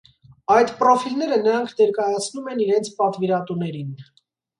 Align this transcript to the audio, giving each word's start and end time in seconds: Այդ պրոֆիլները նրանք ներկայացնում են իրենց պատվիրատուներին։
Այդ 0.51 0.69
պրոֆիլները 0.77 1.37
նրանք 1.43 1.75
ներկայացնում 1.81 2.47
են 2.55 2.63
իրենց 2.65 2.89
պատվիրատուներին։ 3.03 3.93